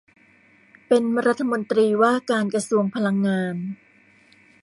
[0.87, 3.55] เป็นรัฐมนตรีว่าการกระทรวงพลังงาน